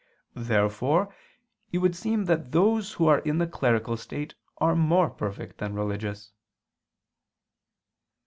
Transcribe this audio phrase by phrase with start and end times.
[0.33, 1.13] Therefore
[1.71, 5.75] it would seem that those who are in the clerical state are more perfect than
[5.75, 6.31] religious.